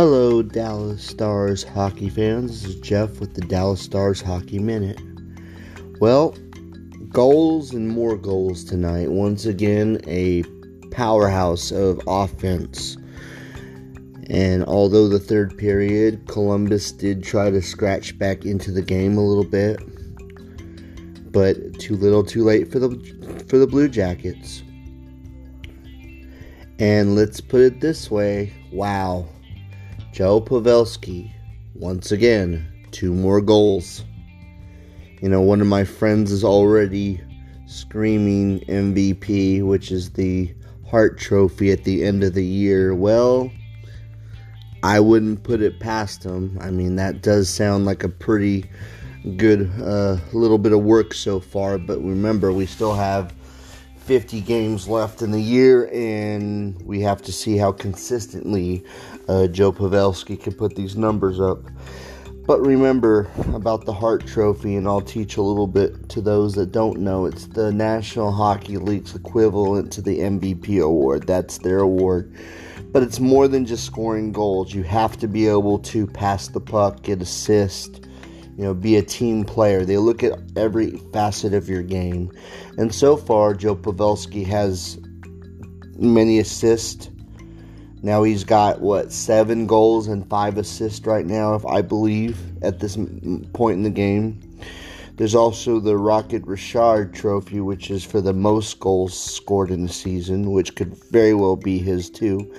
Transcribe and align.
Hello, 0.00 0.42
Dallas 0.42 1.02
Stars 1.02 1.64
hockey 1.64 2.08
fans. 2.08 2.62
This 2.62 2.76
is 2.76 2.80
Jeff 2.82 3.18
with 3.18 3.34
the 3.34 3.40
Dallas 3.40 3.80
Stars 3.80 4.20
Hockey 4.20 4.60
Minute. 4.60 5.00
Well, 5.98 6.36
goals 7.08 7.72
and 7.72 7.88
more 7.88 8.16
goals 8.16 8.62
tonight. 8.62 9.10
Once 9.10 9.44
again, 9.44 10.00
a 10.06 10.44
powerhouse 10.92 11.72
of 11.72 12.00
offense. 12.06 12.96
And 14.30 14.64
although 14.66 15.08
the 15.08 15.18
third 15.18 15.58
period, 15.58 16.28
Columbus 16.28 16.92
did 16.92 17.24
try 17.24 17.50
to 17.50 17.60
scratch 17.60 18.16
back 18.16 18.44
into 18.44 18.70
the 18.70 18.82
game 18.82 19.18
a 19.18 19.26
little 19.26 19.42
bit, 19.42 19.80
but 21.32 21.56
too 21.80 21.96
little, 21.96 22.22
too 22.22 22.44
late 22.44 22.70
for 22.70 22.78
the 22.78 22.88
for 23.48 23.58
the 23.58 23.66
Blue 23.66 23.88
Jackets. 23.88 24.62
And 26.78 27.16
let's 27.16 27.40
put 27.40 27.62
it 27.62 27.80
this 27.80 28.12
way: 28.12 28.52
Wow, 28.70 29.26
Joe 30.18 30.40
Pavelski, 30.40 31.30
once 31.74 32.10
again, 32.10 32.66
two 32.90 33.14
more 33.14 33.40
goals. 33.40 34.04
You 35.22 35.28
know, 35.28 35.40
one 35.40 35.60
of 35.60 35.68
my 35.68 35.84
friends 35.84 36.32
is 36.32 36.42
already 36.42 37.20
screaming 37.68 38.58
MVP, 38.66 39.62
which 39.62 39.92
is 39.92 40.10
the 40.10 40.52
Hart 40.90 41.20
Trophy 41.20 41.70
at 41.70 41.84
the 41.84 42.02
end 42.02 42.24
of 42.24 42.34
the 42.34 42.44
year. 42.44 42.96
Well, 42.96 43.52
I 44.82 44.98
wouldn't 44.98 45.44
put 45.44 45.62
it 45.62 45.78
past 45.78 46.24
him. 46.24 46.58
I 46.60 46.72
mean, 46.72 46.96
that 46.96 47.22
does 47.22 47.48
sound 47.48 47.84
like 47.84 48.02
a 48.02 48.08
pretty 48.08 48.68
good 49.36 49.70
uh, 49.80 50.16
little 50.32 50.58
bit 50.58 50.72
of 50.72 50.82
work 50.82 51.14
so 51.14 51.38
far, 51.38 51.78
but 51.78 52.00
remember, 52.00 52.52
we 52.52 52.66
still 52.66 52.94
have 52.94 53.32
50 54.08 54.40
games 54.40 54.88
left 54.88 55.20
in 55.20 55.32
the 55.32 55.40
year, 55.40 55.90
and 55.92 56.80
we 56.80 56.98
have 57.02 57.20
to 57.20 57.30
see 57.30 57.58
how 57.58 57.70
consistently 57.70 58.82
uh, 59.28 59.46
Joe 59.48 59.70
Pavelski 59.70 60.42
can 60.42 60.54
put 60.54 60.74
these 60.74 60.96
numbers 60.96 61.38
up. 61.38 61.58
But 62.46 62.62
remember 62.62 63.30
about 63.52 63.84
the 63.84 63.92
Hart 63.92 64.26
Trophy, 64.26 64.76
and 64.76 64.88
I'll 64.88 65.02
teach 65.02 65.36
a 65.36 65.42
little 65.42 65.66
bit 65.66 66.08
to 66.08 66.22
those 66.22 66.54
that 66.54 66.72
don't 66.72 67.00
know. 67.00 67.26
It's 67.26 67.48
the 67.48 67.70
National 67.70 68.32
Hockey 68.32 68.78
League's 68.78 69.14
equivalent 69.14 69.92
to 69.92 70.00
the 70.00 70.20
MVP 70.20 70.82
award. 70.82 71.26
That's 71.26 71.58
their 71.58 71.80
award. 71.80 72.34
But 72.90 73.02
it's 73.02 73.20
more 73.20 73.46
than 73.46 73.66
just 73.66 73.84
scoring 73.84 74.32
goals. 74.32 74.72
You 74.72 74.84
have 74.84 75.18
to 75.18 75.28
be 75.28 75.46
able 75.46 75.80
to 75.80 76.06
pass 76.06 76.48
the 76.48 76.60
puck, 76.60 77.02
get 77.02 77.20
assist, 77.20 78.07
you 78.58 78.64
know, 78.64 78.74
be 78.74 78.96
a 78.96 79.02
team 79.02 79.44
player. 79.44 79.86
They 79.86 79.96
look 79.96 80.22
at 80.22 80.38
every 80.56 80.98
facet 81.12 81.54
of 81.54 81.68
your 81.68 81.82
game. 81.82 82.30
And 82.76 82.94
so 82.94 83.16
far, 83.16 83.54
Joe 83.54 83.74
Pavelski 83.74 84.44
has 84.46 84.98
many 85.96 86.38
assists 86.38 87.08
now 88.02 88.22
he's 88.22 88.44
got 88.44 88.80
what 88.80 89.10
seven 89.12 89.66
goals 89.66 90.06
and 90.06 90.28
five 90.28 90.56
assists 90.56 91.04
right 91.04 91.26
now, 91.26 91.54
if 91.54 91.66
I 91.66 91.82
believe, 91.82 92.38
at 92.62 92.78
this 92.78 92.96
point 93.52 93.76
in 93.76 93.82
the 93.82 93.90
game. 93.90 94.40
There's 95.16 95.34
also 95.34 95.80
the 95.80 95.96
Rocket 95.96 96.46
Richard 96.46 97.12
Trophy, 97.12 97.60
which 97.60 97.90
is 97.90 98.04
for 98.04 98.20
the 98.20 98.32
most 98.32 98.78
goals 98.78 99.18
scored 99.18 99.72
in 99.72 99.86
the 99.86 99.92
season, 99.92 100.52
which 100.52 100.76
could 100.76 100.96
very 101.10 101.34
well 101.34 101.56
be 101.56 101.78
his 101.78 102.08
too. 102.08 102.54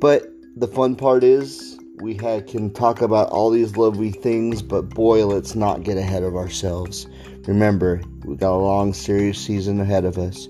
But 0.00 0.24
the 0.56 0.66
fun 0.66 0.96
part 0.96 1.22
is 1.22 1.75
we 2.00 2.14
had, 2.14 2.46
can 2.46 2.72
talk 2.72 3.00
about 3.00 3.28
all 3.30 3.50
these 3.50 3.76
lovely 3.76 4.10
things, 4.10 4.62
but 4.62 4.90
boy, 4.90 5.24
let's 5.26 5.54
not 5.54 5.82
get 5.82 5.96
ahead 5.96 6.22
of 6.22 6.36
ourselves. 6.36 7.06
Remember, 7.46 8.02
we 8.24 8.36
got 8.36 8.52
a 8.52 8.56
long, 8.56 8.92
serious 8.92 9.38
season 9.38 9.80
ahead 9.80 10.04
of 10.04 10.18
us. 10.18 10.48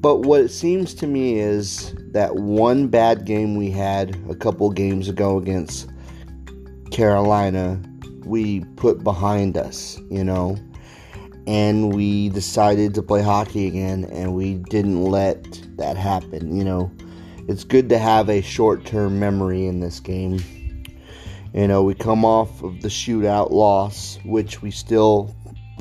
But 0.00 0.20
what 0.20 0.40
it 0.40 0.50
seems 0.50 0.94
to 0.94 1.06
me 1.06 1.38
is 1.38 1.94
that 2.12 2.36
one 2.36 2.88
bad 2.88 3.24
game 3.24 3.56
we 3.56 3.70
had 3.70 4.16
a 4.28 4.34
couple 4.34 4.70
games 4.70 5.08
ago 5.08 5.38
against 5.38 5.88
Carolina, 6.90 7.80
we 8.24 8.60
put 8.76 9.04
behind 9.04 9.56
us, 9.56 10.00
you 10.10 10.24
know, 10.24 10.56
and 11.46 11.94
we 11.94 12.28
decided 12.30 12.94
to 12.94 13.02
play 13.02 13.22
hockey 13.22 13.66
again, 13.66 14.04
and 14.12 14.34
we 14.34 14.54
didn't 14.54 15.04
let 15.04 15.60
that 15.76 15.96
happen, 15.96 16.56
you 16.56 16.64
know. 16.64 16.90
It's 17.48 17.62
good 17.62 17.88
to 17.90 17.98
have 17.98 18.28
a 18.28 18.40
short 18.42 18.84
term 18.84 19.20
memory 19.20 19.66
in 19.66 19.78
this 19.78 20.00
game. 20.00 20.40
You 21.56 21.66
know, 21.66 21.82
we 21.82 21.94
come 21.94 22.24
off 22.24 22.62
of 22.62 22.82
the 22.82 22.88
shootout 22.88 23.50
loss, 23.50 24.20
which 24.24 24.62
we 24.62 24.70
still 24.70 25.34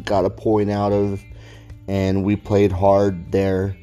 got 0.03 0.25
a 0.25 0.29
point 0.31 0.71
out 0.71 0.91
of, 0.91 1.21
and 1.87 2.23
we 2.23 2.35
played 2.35 2.71
hard 2.71 3.31
there 3.31 3.75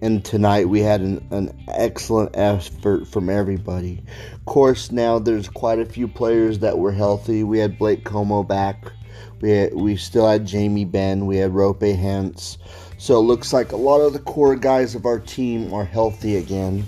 and 0.00 0.24
tonight 0.24 0.68
we 0.68 0.80
had 0.80 1.00
an, 1.00 1.26
an 1.30 1.64
excellent 1.68 2.36
effort 2.36 3.08
from 3.08 3.28
everybody. 3.28 4.02
Of 4.32 4.44
course, 4.44 4.92
now 4.92 5.18
there's 5.18 5.48
quite 5.48 5.80
a 5.80 5.84
few 5.84 6.06
players 6.06 6.60
that 6.60 6.78
were 6.78 6.92
healthy. 6.92 7.42
We 7.42 7.58
had 7.58 7.78
Blake 7.78 8.04
Comeau 8.04 8.46
back. 8.46 8.92
We 9.40 9.50
had, 9.50 9.74
we 9.74 9.96
still 9.96 10.28
had 10.28 10.46
Jamie 10.46 10.84
Benn. 10.84 11.26
We 11.26 11.38
had 11.38 11.50
Roope 11.50 11.80
Hintz. 11.80 12.58
So 12.98 13.18
it 13.18 13.22
looks 13.22 13.52
like 13.52 13.72
a 13.72 13.76
lot 13.76 14.00
of 14.00 14.12
the 14.12 14.18
core 14.20 14.56
guys 14.56 14.94
of 14.94 15.06
our 15.06 15.18
team 15.18 15.72
are 15.72 15.84
healthy 15.84 16.36
again, 16.36 16.84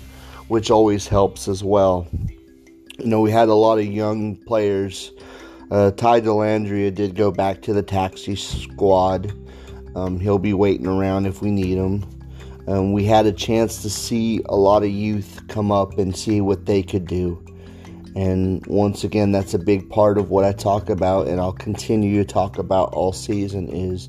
which 0.47 0.71
always 0.71 1.07
helps 1.07 1.47
as 1.47 1.63
well. 1.63 2.07
You 3.01 3.07
know, 3.07 3.21
we 3.21 3.31
had 3.31 3.49
a 3.49 3.55
lot 3.55 3.79
of 3.79 3.85
young 3.85 4.35
players. 4.35 5.11
Uh, 5.71 5.89
Ty 5.89 6.21
Dellandrea 6.21 6.93
did 6.93 7.15
go 7.15 7.31
back 7.31 7.63
to 7.63 7.73
the 7.73 7.81
taxi 7.81 8.35
squad. 8.35 9.33
Um, 9.95 10.19
he'll 10.19 10.37
be 10.37 10.53
waiting 10.53 10.85
around 10.85 11.25
if 11.25 11.41
we 11.41 11.49
need 11.49 11.79
him. 11.79 12.05
Um, 12.67 12.93
we 12.93 13.03
had 13.03 13.25
a 13.25 13.31
chance 13.31 13.81
to 13.81 13.89
see 13.89 14.41
a 14.49 14.55
lot 14.55 14.83
of 14.83 14.91
youth 14.91 15.41
come 15.47 15.71
up 15.71 15.97
and 15.97 16.15
see 16.15 16.41
what 16.41 16.67
they 16.67 16.83
could 16.83 17.07
do. 17.07 17.43
And 18.15 18.63
once 18.67 19.03
again, 19.03 19.31
that's 19.31 19.55
a 19.55 19.59
big 19.59 19.89
part 19.89 20.19
of 20.19 20.29
what 20.29 20.45
I 20.45 20.51
talk 20.51 20.91
about, 20.91 21.27
and 21.27 21.41
I'll 21.41 21.53
continue 21.53 22.23
to 22.23 22.31
talk 22.31 22.59
about 22.59 22.93
all 22.93 23.13
season 23.13 23.67
is 23.69 24.07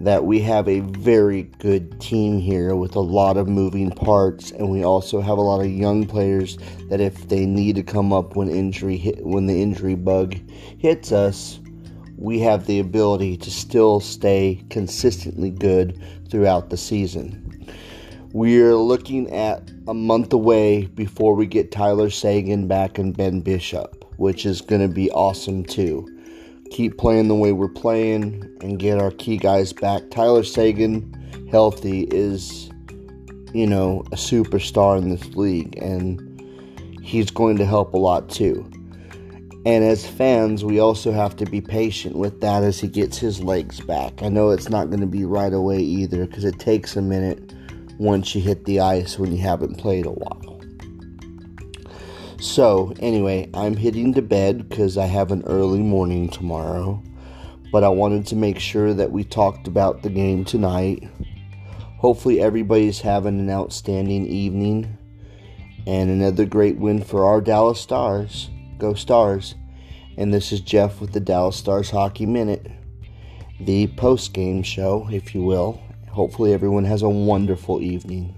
that 0.00 0.24
we 0.24 0.40
have 0.40 0.66
a 0.66 0.80
very 0.80 1.42
good 1.58 2.00
team 2.00 2.40
here 2.40 2.74
with 2.74 2.96
a 2.96 3.00
lot 3.00 3.36
of 3.36 3.48
moving 3.48 3.90
parts, 3.90 4.50
and 4.50 4.70
we 4.70 4.82
also 4.82 5.20
have 5.20 5.36
a 5.36 5.42
lot 5.42 5.60
of 5.60 5.70
young 5.70 6.06
players 6.06 6.56
that 6.88 7.00
if 7.00 7.28
they 7.28 7.44
need 7.44 7.76
to 7.76 7.82
come 7.82 8.10
up 8.12 8.34
when 8.34 8.48
injury 8.48 8.96
hit, 8.96 9.24
when 9.24 9.46
the 9.46 9.60
injury 9.60 9.94
bug 9.94 10.34
hits 10.78 11.12
us, 11.12 11.60
we 12.16 12.38
have 12.38 12.66
the 12.66 12.78
ability 12.78 13.36
to 13.36 13.50
still 13.50 14.00
stay 14.00 14.62
consistently 14.70 15.50
good 15.50 16.02
throughout 16.30 16.70
the 16.70 16.76
season. 16.76 17.46
We're 18.32 18.76
looking 18.76 19.30
at 19.30 19.70
a 19.86 19.94
month 19.94 20.32
away 20.32 20.86
before 20.86 21.34
we 21.34 21.46
get 21.46 21.72
Tyler 21.72 22.08
Seguin 22.10 22.68
back 22.68 22.96
and 22.98 23.14
Ben 23.14 23.40
Bishop, 23.40 24.04
which 24.18 24.46
is 24.46 24.60
going 24.60 24.82
to 24.82 24.94
be 24.94 25.10
awesome 25.10 25.64
too. 25.64 26.06
Keep 26.70 26.98
playing 26.98 27.28
the 27.28 27.34
way 27.34 27.52
we're 27.52 27.68
playing 27.68 28.44
and 28.60 28.78
get 28.78 28.98
our 28.98 29.10
key 29.10 29.36
guys 29.36 29.72
back. 29.72 30.10
Tyler 30.10 30.44
Seguin, 30.44 31.48
healthy, 31.50 32.02
is, 32.10 32.70
you 33.52 33.66
know, 33.66 34.02
a 34.12 34.16
superstar 34.16 34.96
in 34.98 35.10
this 35.10 35.34
league, 35.34 35.76
and 35.78 36.26
he's 37.02 37.30
going 37.30 37.56
to 37.56 37.66
help 37.66 37.92
a 37.92 37.98
lot 37.98 38.30
too. 38.30 38.68
And 39.66 39.84
as 39.84 40.06
fans, 40.06 40.64
we 40.64 40.78
also 40.78 41.12
have 41.12 41.36
to 41.36 41.44
be 41.44 41.60
patient 41.60 42.16
with 42.16 42.40
that 42.40 42.62
as 42.62 42.80
he 42.80 42.88
gets 42.88 43.18
his 43.18 43.42
legs 43.42 43.80
back. 43.80 44.22
I 44.22 44.30
know 44.30 44.50
it's 44.50 44.70
not 44.70 44.88
going 44.88 45.00
to 45.00 45.06
be 45.06 45.26
right 45.26 45.52
away 45.52 45.80
either 45.80 46.24
because 46.24 46.44
it 46.44 46.58
takes 46.58 46.96
a 46.96 47.02
minute 47.02 47.52
once 47.98 48.34
you 48.34 48.40
hit 48.40 48.64
the 48.64 48.80
ice 48.80 49.18
when 49.18 49.32
you 49.32 49.38
haven't 49.38 49.74
played 49.76 50.06
a 50.06 50.10
while. 50.10 50.49
So, 52.40 52.94
anyway, 53.00 53.50
I'm 53.52 53.76
hitting 53.76 54.14
to 54.14 54.22
bed 54.22 54.66
because 54.70 54.96
I 54.96 55.04
have 55.04 55.30
an 55.30 55.42
early 55.44 55.80
morning 55.80 56.30
tomorrow. 56.30 57.02
But 57.70 57.84
I 57.84 57.90
wanted 57.90 58.26
to 58.28 58.36
make 58.36 58.58
sure 58.58 58.94
that 58.94 59.12
we 59.12 59.24
talked 59.24 59.68
about 59.68 60.02
the 60.02 60.08
game 60.08 60.46
tonight. 60.46 61.06
Hopefully, 61.98 62.40
everybody's 62.40 63.02
having 63.02 63.38
an 63.38 63.50
outstanding 63.50 64.26
evening 64.26 64.96
and 65.86 66.08
another 66.08 66.46
great 66.46 66.78
win 66.78 67.02
for 67.02 67.26
our 67.26 67.42
Dallas 67.42 67.78
Stars. 67.78 68.48
Go 68.78 68.94
Stars. 68.94 69.54
And 70.16 70.32
this 70.32 70.50
is 70.50 70.62
Jeff 70.62 70.98
with 70.98 71.12
the 71.12 71.20
Dallas 71.20 71.56
Stars 71.56 71.90
Hockey 71.90 72.24
Minute, 72.24 72.72
the 73.60 73.86
post 73.88 74.32
game 74.32 74.62
show, 74.62 75.06
if 75.12 75.34
you 75.34 75.42
will. 75.42 75.78
Hopefully, 76.08 76.54
everyone 76.54 76.84
has 76.84 77.02
a 77.02 77.08
wonderful 77.08 77.82
evening. 77.82 78.34